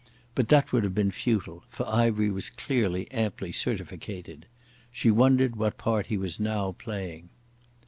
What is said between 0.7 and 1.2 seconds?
would have been